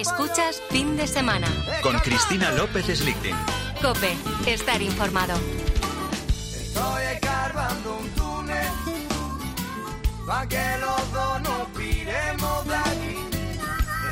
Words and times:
Escuchas 0.00 0.62
fin 0.68 0.94
de 0.98 1.06
semana. 1.06 1.48
Con 1.82 1.98
Cristina 2.00 2.50
López 2.52 2.84
Slichting. 2.84 3.34
Cope, 3.80 4.14
estar 4.46 4.82
informado. 4.82 5.34
Estoy 6.54 7.02
escarbando 7.14 7.96
un 7.96 8.08
túnel 8.10 8.68
pa' 10.26 10.46
que 10.48 10.64
los 10.80 11.12
dos 11.12 11.42
nos 11.42 11.68
piremos 11.68 12.66
de 12.66 12.76
aquí. 12.76 13.16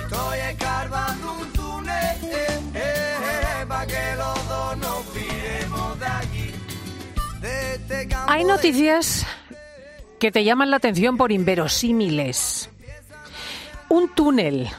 Estoy 0.03 0.39
escarbando 0.39 1.33
un 1.35 1.53
túnel 1.53 2.17
eh, 2.23 2.61
eh, 2.75 3.17
eh, 3.61 3.67
pa' 3.69 3.87
que 3.87 4.17
los 4.17 4.49
dos 4.49 4.77
nos 4.79 5.07
piremos 5.09 6.01
de 6.01 6.07
aquí. 6.07 6.51
De 7.43 7.75
este 7.75 8.09
campo 8.09 8.33
Hay 8.33 8.45
noticias 8.45 9.27
que 10.19 10.33
te 10.33 10.45
llaman 10.45 10.71
la 10.71 10.79
atención 10.79 11.19
por 11.19 11.31
inverosímiles. 11.31 12.71
Un 13.91 14.09
túnel, 14.15 14.71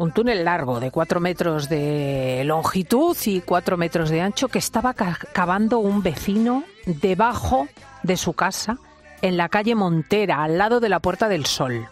un 0.00 0.12
túnel 0.12 0.46
largo 0.46 0.80
de 0.80 0.90
cuatro 0.90 1.20
metros 1.20 1.68
de 1.68 2.42
longitud 2.46 3.14
y 3.26 3.42
cuatro 3.42 3.76
metros 3.76 4.08
de 4.08 4.22
ancho 4.22 4.48
que 4.48 4.58
estaba 4.58 4.94
ca- 4.94 5.18
cavando 5.34 5.78
un 5.78 6.02
vecino 6.02 6.64
debajo 6.86 7.68
de 8.02 8.16
su 8.16 8.32
casa 8.32 8.78
en 9.20 9.36
la 9.36 9.50
calle 9.50 9.74
Montera, 9.74 10.42
al 10.42 10.56
lado 10.56 10.80
de 10.80 10.88
la 10.88 11.00
Puerta 11.00 11.28
del 11.28 11.44
Sol. 11.44 11.86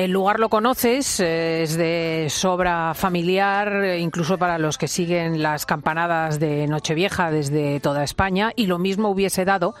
El 0.00 0.12
lugar 0.12 0.40
lo 0.40 0.48
conoces, 0.48 1.20
eh, 1.20 1.62
es 1.62 1.76
de 1.76 2.28
sobra 2.30 2.94
familiar, 2.94 3.70
eh, 3.84 3.98
incluso 3.98 4.38
para 4.38 4.56
los 4.56 4.78
que 4.78 4.88
siguen 4.88 5.42
las 5.42 5.66
campanadas 5.66 6.40
de 6.40 6.66
Nochevieja 6.68 7.30
desde 7.30 7.80
toda 7.80 8.02
España, 8.02 8.50
y 8.56 8.64
lo 8.64 8.78
mismo 8.78 9.10
hubiese 9.10 9.44
dado 9.44 9.74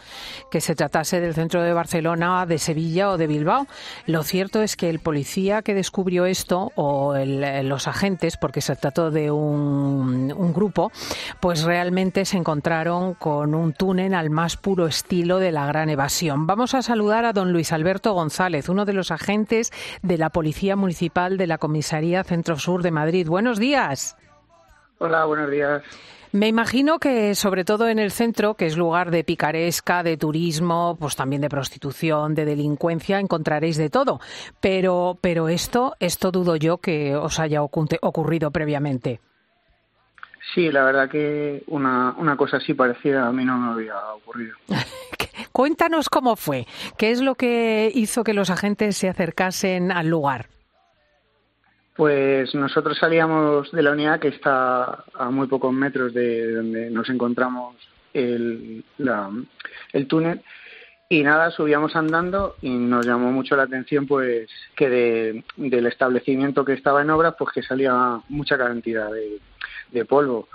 que 0.50 0.60
se 0.60 0.74
tratase 0.74 1.22
del 1.22 1.32
centro 1.32 1.62
de 1.62 1.72
Barcelona, 1.72 2.44
de 2.44 2.58
Sevilla 2.58 3.08
o 3.08 3.16
de 3.16 3.28
Bilbao. 3.28 3.66
Lo 4.04 4.22
cierto 4.22 4.60
es 4.60 4.76
que 4.76 4.90
el 4.90 4.98
policía 4.98 5.62
que 5.62 5.72
descubrió 5.72 6.26
esto, 6.26 6.70
o 6.74 7.14
el- 7.14 7.42
eh, 7.42 7.62
los 7.62 7.88
agentes, 7.88 8.36
porque 8.36 8.60
se 8.60 8.76
trató 8.76 9.10
de 9.10 9.30
un, 9.30 10.34
un 10.36 10.52
grupo, 10.52 10.92
pues 11.40 11.62
realmente 11.62 12.26
se 12.26 12.36
encontraron 12.36 13.14
con 13.14 13.54
un 13.54 13.72
túnel 13.72 14.12
al 14.12 14.28
más 14.28 14.58
puro 14.58 14.86
estilo 14.86 15.38
de 15.38 15.50
la 15.50 15.64
gran 15.64 15.88
evasión. 15.88 16.46
Vamos 16.46 16.74
a 16.74 16.82
saludar 16.82 17.24
a 17.24 17.32
don 17.32 17.54
Luis 17.54 17.72
Alberto 17.72 18.12
González, 18.12 18.68
uno 18.68 18.84
de 18.84 18.92
los 18.92 19.10
agentes 19.10 19.72
la 20.18 20.30
Policía 20.30 20.76
Municipal 20.76 21.36
de 21.36 21.46
la 21.46 21.58
Comisaría 21.58 22.24
Centro 22.24 22.58
Sur 22.58 22.82
de 22.82 22.90
Madrid. 22.90 23.26
Buenos 23.28 23.58
días. 23.58 24.16
Hola, 24.98 25.24
buenos 25.24 25.50
días. 25.50 25.82
Me 26.32 26.46
imagino 26.46 27.00
que 27.00 27.34
sobre 27.34 27.64
todo 27.64 27.88
en 27.88 27.98
el 27.98 28.12
centro, 28.12 28.54
que 28.54 28.66
es 28.66 28.76
lugar 28.76 29.10
de 29.10 29.24
picaresca, 29.24 30.04
de 30.04 30.16
turismo, 30.16 30.96
pues 31.00 31.16
también 31.16 31.42
de 31.42 31.48
prostitución, 31.48 32.36
de 32.36 32.44
delincuencia, 32.44 33.18
encontraréis 33.18 33.76
de 33.76 33.90
todo. 33.90 34.20
Pero, 34.60 35.18
pero 35.20 35.48
esto, 35.48 35.96
esto 35.98 36.30
dudo 36.30 36.54
yo 36.54 36.78
que 36.78 37.16
os 37.16 37.40
haya 37.40 37.62
ocurrido 37.62 38.52
previamente. 38.52 39.20
Sí, 40.54 40.70
la 40.70 40.84
verdad 40.84 41.10
que 41.10 41.64
una, 41.66 42.14
una 42.16 42.36
cosa 42.36 42.58
así 42.58 42.74
parecida 42.74 43.26
a 43.26 43.32
mí 43.32 43.44
no 43.44 43.58
me 43.58 43.72
había 43.72 43.96
ocurrido. 44.14 44.56
Cuéntanos 45.64 46.08
cómo 46.08 46.36
fue, 46.36 46.66
qué 46.96 47.10
es 47.10 47.20
lo 47.20 47.34
que 47.34 47.92
hizo 47.94 48.24
que 48.24 48.32
los 48.32 48.48
agentes 48.48 48.96
se 48.96 49.10
acercasen 49.10 49.92
al 49.92 50.06
lugar. 50.08 50.46
Pues 51.94 52.54
nosotros 52.54 52.96
salíamos 52.96 53.70
de 53.70 53.82
la 53.82 53.90
unidad 53.90 54.20
que 54.20 54.28
está 54.28 55.04
a 55.12 55.28
muy 55.30 55.48
pocos 55.48 55.70
metros 55.74 56.14
de 56.14 56.50
donde 56.54 56.88
nos 56.88 57.10
encontramos 57.10 57.76
el, 58.14 58.82
la- 58.96 59.28
el 59.92 60.06
túnel. 60.06 60.40
Y 61.10 61.22
nada, 61.24 61.50
subíamos 61.50 61.94
andando 61.94 62.56
y 62.62 62.70
nos 62.70 63.04
llamó 63.04 63.30
mucho 63.30 63.54
la 63.54 63.64
atención 63.64 64.06
pues 64.06 64.48
que 64.74 64.88
de- 64.88 65.44
del 65.58 65.86
establecimiento 65.88 66.64
que 66.64 66.72
estaba 66.72 67.02
en 67.02 67.10
obras 67.10 67.34
pues 67.38 67.52
que 67.52 67.62
salía 67.62 68.18
mucha 68.30 68.56
cantidad 68.56 69.12
de, 69.12 69.38
de 69.92 70.04
polvo 70.06 70.48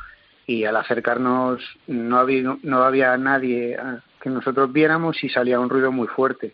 y 0.48 0.66
al 0.66 0.76
acercarnos 0.76 1.62
no 1.88 2.18
había, 2.18 2.56
no 2.62 2.84
había 2.84 3.18
nadie 3.18 3.78
que 4.22 4.30
nosotros 4.30 4.72
viéramos 4.72 5.24
y 5.24 5.30
salía 5.30 5.60
un 5.60 5.70
ruido 5.70 5.92
muy 5.92 6.08
fuerte 6.08 6.54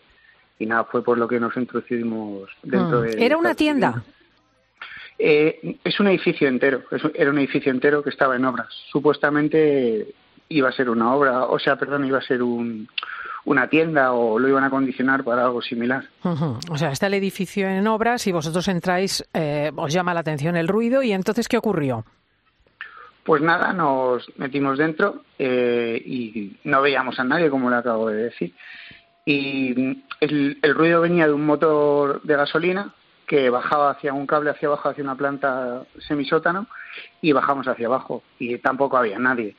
y 0.60 0.66
nada, 0.66 0.84
fue 0.86 1.04
por 1.04 1.18
lo 1.18 1.28
que 1.28 1.40
nos 1.40 1.56
introducimos 1.58 2.50
dentro 2.64 3.00
Mm. 3.00 3.04
de... 3.04 3.26
¿Era 3.26 3.38
una 3.38 3.56
tienda? 3.56 4.04
Eh, 5.18 5.78
es 5.84 6.00
un 6.00 6.08
edificio 6.08 6.48
entero, 6.48 6.84
es 6.92 7.02
era 7.14 7.30
un 7.30 7.38
edificio 7.40 7.72
entero 7.72 8.02
que 8.04 8.10
estaba 8.10 8.36
en 8.36 8.46
obras. 8.46 8.68
Supuestamente 8.92 10.08
iba 10.50 10.70
a 10.70 10.72
ser 10.72 10.90
una 10.90 11.14
obra, 11.14 11.46
o 11.46 11.60
sea, 11.60 11.76
perdón, 11.78 12.06
iba 12.06 12.18
a 12.18 12.22
ser 12.22 12.42
un, 12.42 12.88
una 13.46 13.68
tienda 13.70 14.14
o 14.14 14.40
lo 14.40 14.48
iban 14.48 14.64
a 14.64 14.70
condicionar 14.70 15.24
para 15.24 15.46
algo 15.46 15.62
similar. 15.62 16.06
O 16.24 16.78
sea, 16.78 16.92
está 16.92 17.08
el 17.08 17.14
edificio 17.16 17.68
en 17.68 17.88
obras 17.88 18.26
y 18.28 18.32
vosotros 18.32 18.68
entráis, 18.68 19.24
eh, 19.34 19.72
os 19.76 19.94
llama 19.94 20.14
la 20.14 20.22
atención 20.22 20.56
el 20.56 20.68
ruido 20.68 21.04
y 21.04 21.12
entonces, 21.12 21.48
¿qué 21.48 21.58
ocurrió? 21.58 22.04
Pues 23.24 23.42
nada, 23.42 23.72
nos 23.74 24.32
metimos 24.38 24.78
dentro 24.78 25.24
eh, 25.38 26.02
y 26.04 26.58
no 26.64 26.82
veíamos 26.82 27.20
a 27.20 27.24
nadie, 27.24 27.50
como 27.50 27.70
le 27.70 27.76
acabo 27.76 28.10
de 28.10 28.24
decir. 28.24 28.54
Y 29.26 30.04
el, 30.20 30.58
el 30.62 30.76
ruido 30.76 31.02
venía 31.02 31.28
de 31.28 31.34
un 31.34 31.46
motor 31.46 32.22
de 32.24 32.36
gasolina 32.36 32.94
que 33.28 33.50
bajaba 33.50 33.92
hacia 33.92 34.14
un 34.14 34.28
cable 34.28 34.50
hacia 34.50 34.68
abajo, 34.68 34.90
hacia 34.90 35.04
una 35.04 35.16
planta 35.16 35.84
semisótano, 36.00 36.68
y 37.22 37.32
bajamos 37.32 37.68
hacia 37.68 37.88
abajo, 37.88 38.24
y 38.40 38.58
tampoco 38.58 38.98
había 38.98 39.20
nadie. 39.20 39.56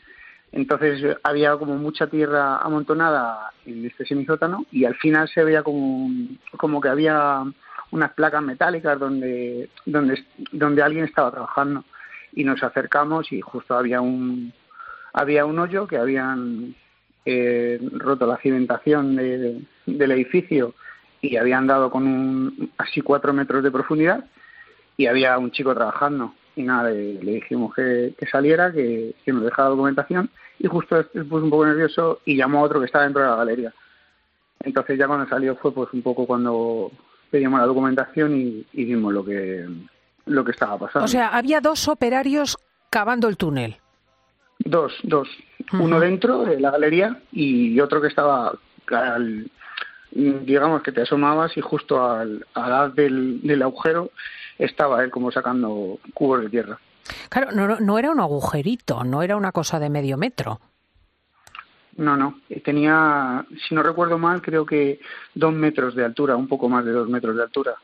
Entonces 0.51 1.17
había 1.23 1.57
como 1.57 1.77
mucha 1.77 2.07
tierra 2.07 2.59
amontonada 2.59 3.51
en 3.65 3.87
este 3.87 4.05
semisótano, 4.05 4.67
y 4.71 4.85
al 4.85 4.97
final 4.97 5.27
se 5.29 5.43
veía 5.43 5.63
como, 5.63 6.11
como 6.59 6.81
que 6.81 6.91
había 6.91 7.45
unas 7.93 8.13
placas 8.13 8.43
metálicas 8.43 8.99
donde, 8.99 9.71
donde, 9.87 10.23
donde 10.51 10.83
alguien 10.83 11.05
estaba 11.05 11.31
trabajando 11.31 11.85
y 12.33 12.45
nos 12.45 12.63
acercamos 12.63 13.33
y 13.33 13.41
justo 13.41 13.75
había 13.75 14.01
un 14.01 14.53
había 15.15 15.45
un 15.45 15.59
hoyo 15.59 15.87
que 15.87 15.99
habían 15.99 16.75
eh, 17.25 17.79
roto 17.93 18.27
la 18.27 18.39
cimentación 18.39 19.15
de- 19.17 19.61
del 19.87 20.11
edificio 20.13 20.75
y 21.21 21.37
habían 21.37 21.67
dado 21.67 21.91
con 21.91 22.07
un 22.07 22.71
así 22.79 23.01
cuatro 23.01 23.33
metros 23.33 23.63
de 23.63 23.71
profundidad 23.71 24.25
y 24.97 25.07
había 25.07 25.39
un 25.39 25.51
chico 25.51 25.75
trabajando. 25.75 26.35
Y 26.57 26.63
nada 26.65 26.91
le, 26.91 27.15
dijimos 27.21 27.75
que, 27.75 28.15
que 28.19 28.27
saliera 28.27 28.73
que, 28.73 29.15
que 29.25 29.33
nos 29.33 29.45
dejara 29.45 29.69
documentación 29.69 30.29
y 30.59 30.67
justo 30.69 31.03
puso 31.29 31.45
un 31.45 31.51
poco 31.51 31.67
nervioso 31.67 32.21
y 32.25 32.37
llamó 32.37 32.59
a 32.59 32.63
otro 32.63 32.81
que 32.81 32.87
estaba 32.87 33.05
dentro 33.05 33.23
de 33.23 33.29
la 33.29 33.37
galería. 33.37 33.73
Entonces 34.61 34.99
ya 34.99 35.07
cuando 35.07 35.29
salió 35.29 35.57
fue 35.57 35.73
pues 35.73 35.89
un 35.93 36.03
poco 36.03 36.27
cuando 36.27 36.91
pedimos 37.31 37.61
la 37.61 37.67
documentación 37.67 38.37
y, 38.37 38.67
y 38.73 38.85
vimos 38.85 39.13
lo 39.13 39.25
que 39.25 39.67
lo 40.27 40.45
que 40.45 40.53
estaba 40.53 40.79
pasando 40.79 41.05
O 41.05 41.09
sea, 41.09 41.29
había 41.29 41.61
dos 41.61 41.89
operarios 41.89 42.57
cavando 42.91 43.29
el 43.29 43.37
túnel. 43.37 43.77
Dos, 44.59 44.93
dos. 45.03 45.29
Uno 45.73 45.99
dentro 45.99 46.45
de 46.45 46.61
la 46.61 46.71
galería 46.71 47.21
y 47.33 47.81
otro 47.81 48.01
que 48.01 48.09
estaba 48.09 48.53
al, 48.91 49.51
digamos 50.13 50.83
que 50.83 50.93
te 50.93 51.03
asomabas 51.03 51.57
y 51.57 51.61
justo 51.61 52.05
al, 52.05 52.47
al 52.55 52.73
haz 52.73 52.95
del, 52.95 53.41
del 53.43 53.63
agujero 53.63 54.11
estaba 54.59 55.03
él 55.03 55.11
como 55.11 55.33
sacando 55.33 55.99
cubos 56.15 56.43
de 56.43 56.51
tierra. 56.51 56.79
Claro, 57.29 57.51
no, 57.53 57.67
no- 57.67 57.81
no 57.81 57.99
era 57.99 58.11
un 58.11 58.21
agujerito, 58.21 59.03
no 59.05 59.23
era 59.23 59.37
una 59.37 59.51
cosa 59.53 59.81
de 59.81 59.91
medio 59.91 60.17
metro. 60.17 60.61
No, 61.97 62.17
no. 62.17 62.41
Tenía, 62.65 63.45
si 63.69 63.75
no 63.75 63.83
recuerdo 63.83 64.19
mal, 64.19 64.41
creo 64.41 64.65
que 64.65 65.01
dos 65.35 65.53
metros 65.53 65.95
de 65.95 66.05
altura, 66.05 66.37
un 66.37 66.49
poco 66.49 66.69
más 66.69 66.85
de 66.85 66.93
dos 66.93 67.09
metros 67.09 67.37
de 67.37 67.43
altura 67.43 67.75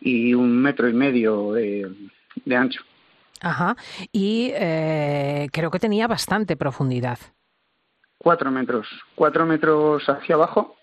y 0.00 0.34
un 0.34 0.60
metro 0.60 0.88
y 0.88 0.92
medio 0.92 1.52
de, 1.52 1.90
de 2.44 2.56
ancho. 2.56 2.82
Ajá. 3.40 3.76
Y 4.12 4.50
eh, 4.54 5.48
creo 5.52 5.70
que 5.70 5.78
tenía 5.78 6.06
bastante 6.08 6.56
profundidad. 6.56 7.18
Cuatro 8.18 8.50
metros. 8.50 8.88
Cuatro 9.14 9.46
metros 9.46 10.08
hacia 10.08 10.34
abajo. 10.34 10.76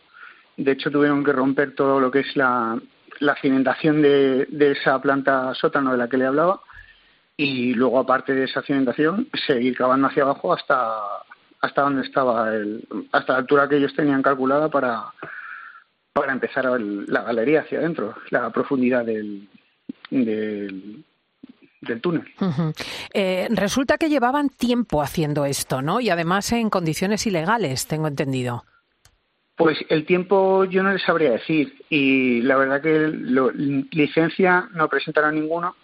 De 0.57 0.71
hecho, 0.71 0.89
tuvieron 0.89 1.23
que 1.23 1.33
romper 1.33 1.75
todo 1.75 1.99
lo 1.99 2.09
que 2.09 2.19
es 2.21 2.35
la, 2.37 2.79
la 3.19 3.35
cimentación 3.35 4.01
de, 4.01 4.45
de 4.45 4.71
esa 4.71 5.01
planta 5.01 5.53
sótano 5.53 5.91
de 5.91 5.97
la 5.97 6.07
que 6.07 6.17
le 6.17 6.25
hablaba. 6.25 6.61
Y 7.35 7.73
luego, 7.73 7.99
aparte 7.99 8.33
de 8.33 8.45
esa 8.45 8.61
cimentación, 8.61 9.27
seguir 9.45 9.75
cavando 9.75 10.07
hacia 10.07 10.23
abajo 10.23 10.53
hasta, 10.53 11.01
hasta 11.59 11.81
donde 11.81 12.03
estaba, 12.03 12.55
el, 12.55 12.87
hasta 13.11 13.33
la 13.33 13.39
altura 13.39 13.67
que 13.67 13.75
ellos 13.75 13.93
tenían 13.93 14.21
calculada 14.21 14.69
para, 14.69 15.11
para 16.15 16.31
empezar 16.31 16.65
el- 16.65 17.05
la 17.07 17.23
galería 17.23 17.59
hacia 17.61 17.79
adentro, 17.79 18.15
la 18.29 18.49
profundidad 18.49 19.03
del, 19.03 19.49
del, 20.09 21.03
del 21.81 22.01
túnel. 22.01 22.23
Eh, 23.13 23.49
resulta 23.51 23.97
que 23.97 24.07
llevaban 24.07 24.47
tiempo 24.47 25.01
haciendo 25.01 25.43
esto, 25.43 25.81
¿no? 25.81 25.99
Y 25.99 26.09
además 26.09 26.53
en 26.53 26.69
condiciones 26.69 27.27
ilegales, 27.27 27.85
tengo 27.87 28.07
entendido. 28.07 28.63
Pues 29.57 29.77
el 29.89 30.05
tiempo 30.05 30.63
yo 30.63 30.83
no 30.83 30.93
les 30.93 31.01
sabría 31.01 31.31
decir 31.31 31.83
y 31.89 32.41
la 32.43 32.55
verdad 32.55 32.81
que 32.81 33.07
lo- 33.09 33.51
licencia 33.51 34.69
no 34.73 34.87
presentaron 34.87 35.35
ninguno 35.35 35.75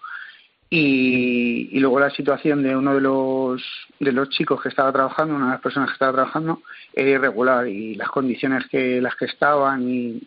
y, 0.74 1.68
y 1.74 1.80
luego 1.82 2.00
la 2.00 2.10
situación 2.10 2.64
de 2.64 2.76
uno 2.78 2.96
de 2.96 3.02
los 3.02 3.62
de 4.00 4.14
los 4.14 4.30
chicos 4.30 4.62
que 4.62 4.70
estaba 4.70 4.92
trabajando, 4.94 5.36
una 5.36 5.48
de 5.48 5.52
las 5.52 5.62
personas 5.62 5.90
que 5.90 5.94
estaba 5.94 6.14
trabajando, 6.14 6.62
era 6.94 7.10
irregular 7.10 7.68
y 7.68 7.96
las 7.96 8.10
condiciones 8.10 8.66
que 8.68 9.02
las 9.02 9.16
que 9.16 9.26
estaban 9.26 9.88
y 9.88 10.24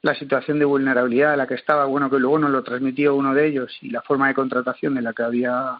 la 0.00 0.14
situación 0.14 0.58
de 0.58 0.64
vulnerabilidad 0.64 1.32
en 1.32 1.38
la 1.38 1.46
que 1.46 1.54
estaba, 1.54 1.84
bueno, 1.84 2.08
que 2.08 2.18
luego 2.18 2.38
nos 2.38 2.50
lo 2.50 2.62
transmitió 2.62 3.14
uno 3.14 3.34
de 3.34 3.48
ellos 3.48 3.76
y 3.82 3.90
la 3.90 4.00
forma 4.00 4.28
de 4.28 4.34
contratación 4.34 4.94
de 4.94 5.02
la 5.02 5.12
que 5.12 5.24
había 5.24 5.78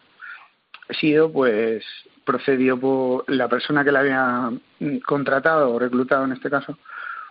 sido, 0.90 1.32
pues 1.32 1.82
procedió 2.26 2.78
por 2.78 3.24
la 3.30 3.48
persona 3.48 3.82
que 3.82 3.92
la 3.92 4.00
había 4.00 4.50
contratado 5.06 5.72
o 5.72 5.78
reclutado 5.78 6.26
en 6.26 6.32
este 6.32 6.50
caso, 6.50 6.78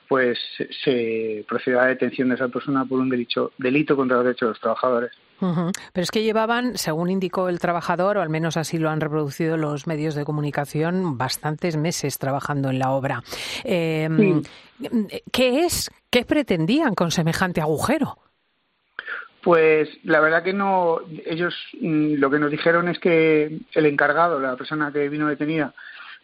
pues 0.09 0.39
se 0.83 1.45
procedió 1.47 1.79
a 1.79 1.83
la 1.83 1.89
detención 1.89 2.29
de 2.29 2.35
esa 2.35 2.47
persona 2.47 2.83
por 2.83 2.99
un 2.99 3.09
delito, 3.09 3.51
delito 3.59 3.95
contra 3.95 4.17
los 4.17 4.25
derechos 4.25 4.47
de 4.47 4.49
los 4.49 4.59
trabajadores. 4.59 5.11
Pero 5.39 6.03
es 6.03 6.11
que 6.11 6.23
llevaban, 6.23 6.77
según 6.77 7.11
indicó 7.11 7.47
el 7.47 7.59
trabajador, 7.59 8.17
o 8.17 8.21
al 8.21 8.29
menos 8.29 8.57
así 8.57 8.79
lo 8.79 8.89
han 8.89 8.99
reproducido 8.99 9.55
los 9.55 9.85
medios 9.85 10.15
de 10.15 10.25
comunicación, 10.25 11.17
bastantes 11.17 11.77
meses 11.77 12.17
trabajando 12.17 12.71
en 12.71 12.79
la 12.79 12.89
obra. 12.89 13.21
Em, 13.63 14.41
¿Qué 15.31 15.59
es? 15.63 15.91
¿Qué 16.09 16.25
pretendían 16.25 16.95
con 16.95 17.11
semejante 17.11 17.61
agujero? 17.61 18.17
Pues 19.43 19.89
la 20.03 20.19
verdad 20.19 20.43
que 20.43 20.53
no, 20.53 20.99
ellos 21.25 21.55
mm, 21.79 22.15
lo 22.15 22.31
que 22.31 22.39
nos 22.39 22.49
dijeron 22.51 22.89
es 22.89 22.97
que 22.99 23.59
el 23.73 23.85
encargado, 23.85 24.39
la 24.39 24.57
persona 24.57 24.91
que 24.91 25.07
vino 25.07 25.27
detenida, 25.27 25.73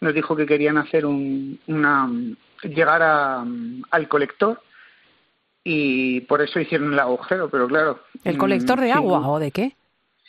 nos 0.02 0.14
dijo 0.14 0.36
que 0.36 0.48
querían 0.48 0.78
hacer 0.78 1.06
un, 1.06 1.58
una, 1.68 2.10
llegar 2.70 3.02
al 3.02 4.08
colector 4.08 4.62
y 5.64 6.22
por 6.22 6.42
eso 6.42 6.60
hicieron 6.60 6.94
el 6.94 7.00
agujero, 7.00 7.50
pero 7.50 7.68
claro. 7.68 8.00
¿El 8.24 8.38
colector 8.38 8.80
de 8.80 8.94
mm, 8.94 8.98
agua 8.98 9.28
o 9.28 9.40
de 9.40 9.52
qué? 9.52 9.76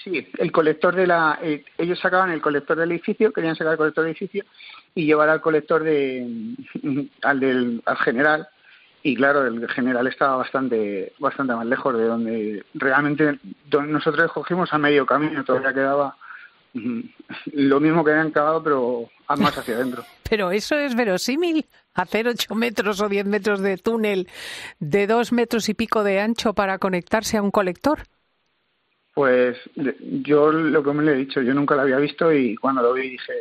Sí, 0.02 0.26
el 0.38 0.50
colector 0.50 0.94
de 0.94 1.06
la. 1.06 1.38
Eh, 1.42 1.64
ellos 1.76 1.98
sacaban 1.98 2.30
el 2.30 2.40
colector 2.40 2.76
del 2.76 2.92
edificio, 2.92 3.32
querían 3.32 3.54
sacar 3.54 3.72
el 3.72 3.78
colector 3.78 4.04
del 4.04 4.12
edificio 4.12 4.44
y 4.94 5.04
llevar 5.04 5.28
al 5.28 5.40
colector 5.40 5.82
de, 5.84 6.26
al 7.22 7.40
del 7.40 7.82
al 7.84 7.96
general. 7.98 8.48
Y 9.02 9.14
claro, 9.14 9.46
el 9.46 9.68
general 9.68 10.06
estaba 10.06 10.36
bastante 10.36 11.12
bastante 11.18 11.54
más 11.54 11.66
lejos 11.66 11.96
de 11.96 12.04
donde 12.04 12.64
realmente 12.74 13.38
nosotros 13.86 14.32
cogimos 14.32 14.72
a 14.72 14.78
medio 14.78 15.06
camino, 15.06 15.44
todavía 15.44 15.72
quedaba 15.72 16.16
lo 17.52 17.81
mismo 17.81 18.05
que 18.05 18.11
habían 18.12 18.31
cavado, 18.31 18.62
pero 18.62 19.08
más 19.28 19.58
hacia 19.58 19.76
adentro. 19.76 20.05
pero 20.28 20.50
eso 20.50 20.76
es 20.76 20.94
verosímil 20.94 21.67
hacer 21.94 22.28
ocho 22.28 22.55
metros 22.55 23.00
o 23.00 23.08
diez 23.08 23.26
metros 23.26 23.61
de 23.61 23.76
túnel 23.78 24.28
de 24.78 25.06
dos 25.06 25.32
metros 25.32 25.69
y 25.69 25.75
pico 25.75 26.05
de 26.05 26.20
ancho 26.20 26.55
para 26.55 26.78
conectarse 26.78 27.37
a 27.37 27.43
un 27.43 27.50
colector? 27.50 28.00
Pues 29.14 29.56
yo 29.75 30.52
lo 30.52 30.82
que 30.82 30.93
me 30.93 31.02
le 31.02 31.12
he 31.12 31.17
dicho, 31.17 31.40
yo 31.40 31.55
nunca 31.55 31.75
lo 31.75 31.82
había 31.82 31.96
visto 31.96 32.32
y 32.32 32.55
cuando 32.56 32.82
lo 32.82 32.93
vi 32.93 33.11
dije, 33.11 33.32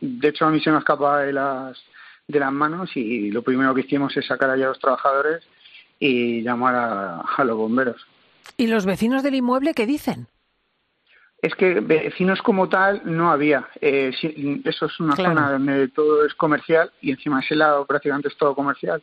de 0.00 0.28
hecho 0.28 0.46
a 0.46 0.50
mí 0.50 0.60
se 0.60 0.70
me 0.70 0.78
escapaba 0.78 1.22
de 1.22 1.32
las, 1.34 1.76
de 2.26 2.40
las 2.40 2.52
manos 2.52 2.90
y 2.94 3.30
lo 3.30 3.42
primero 3.42 3.74
que 3.74 3.82
hicimos 3.82 4.16
es 4.16 4.26
sacar 4.26 4.48
allá 4.48 4.66
a 4.66 4.68
los 4.68 4.78
trabajadores 4.78 5.44
y 5.98 6.40
llamar 6.42 6.74
a, 6.74 7.20
a 7.20 7.44
los 7.44 7.56
bomberos. 7.56 8.06
¿Y 8.56 8.66
los 8.68 8.86
vecinos 8.86 9.22
del 9.22 9.34
inmueble 9.34 9.74
qué 9.74 9.86
dicen? 9.86 10.26
Es 11.42 11.54
que 11.54 11.80
vecinos 11.80 12.42
como 12.42 12.68
tal 12.68 13.00
no 13.04 13.30
había. 13.30 13.68
Eh, 13.80 14.12
eso 14.64 14.86
es 14.86 15.00
una 15.00 15.16
zona 15.16 15.52
donde 15.52 15.88
todo 15.88 16.26
es 16.26 16.34
comercial 16.34 16.90
y 17.00 17.10
encima 17.10 17.40
ese 17.40 17.56
lado 17.56 17.86
prácticamente 17.86 18.28
es 18.28 18.36
todo 18.36 18.54
comercial 18.54 19.02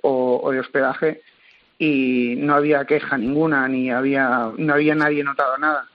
o, 0.00 0.50
de 0.50 0.60
hospedaje 0.60 1.22
y 1.78 2.36
no 2.38 2.54
había 2.54 2.84
queja 2.84 3.18
ninguna 3.18 3.68
ni 3.68 3.90
había 3.90 4.50
no 4.56 4.74
había 4.74 4.94
nadie 4.94 5.22
notado 5.22 5.58
nada. 5.58 5.86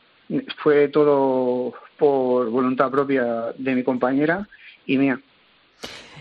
Fue 0.57 0.89
todo 0.89 1.74
por 1.97 2.50
voluntad 2.50 2.92
propia 2.92 3.51
de 3.57 3.75
mi 3.75 3.83
compañera 3.83 4.47
y 4.85 4.97
mía. 4.97 5.19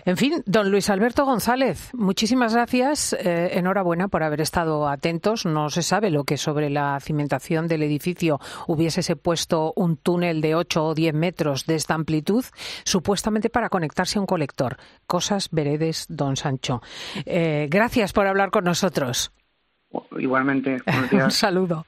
En 0.05 0.17
fin, 0.17 0.43
don 0.45 0.71
Luis 0.71 0.89
Alberto 0.89 1.25
González, 1.25 1.91
muchísimas 1.93 2.53
gracias. 2.53 3.13
Eh, 3.13 3.51
enhorabuena 3.53 4.07
por 4.07 4.23
haber 4.23 4.41
estado 4.41 4.87
atentos. 4.87 5.45
No 5.45 5.69
se 5.69 5.83
sabe 5.83 6.09
lo 6.09 6.23
que 6.23 6.37
sobre 6.37 6.69
la 6.69 6.99
cimentación 6.99 7.67
del 7.67 7.83
edificio 7.83 8.39
hubiese 8.67 9.15
puesto 9.15 9.73
un 9.75 9.97
túnel 9.97 10.41
de 10.41 10.55
8 10.55 10.83
o 10.83 10.95
10 10.95 11.13
metros 11.13 11.65
de 11.65 11.75
esta 11.75 11.93
amplitud, 11.93 12.45
supuestamente 12.85 13.49
para 13.49 13.69
conectarse 13.69 14.17
a 14.17 14.21
un 14.21 14.27
colector. 14.27 14.77
Cosas 15.05 15.49
veredes, 15.51 16.05
don 16.09 16.37
Sancho. 16.37 16.81
Eh, 17.25 17.67
gracias 17.69 18.13
por 18.13 18.25
hablar 18.25 18.51
con 18.51 18.63
nosotros. 18.63 19.31
Igualmente. 20.17 20.77
un 21.11 21.31
saludo. 21.31 21.85